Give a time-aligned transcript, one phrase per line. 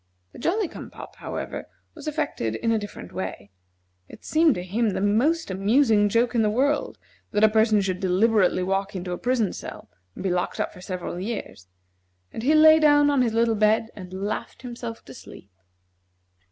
[0.31, 3.51] The Jolly cum pop, however, was affected in a different way.
[4.09, 6.97] It seemed to him the most amusing joke in the world
[7.29, 10.81] that a person should deliberately walk into a prison cell and be locked up for
[10.81, 11.67] several years;
[12.31, 15.51] and he lay down on his little bed and laughed himself to sleep.